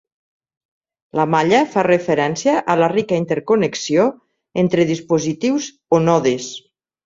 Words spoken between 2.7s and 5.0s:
a la rica interconnexió entre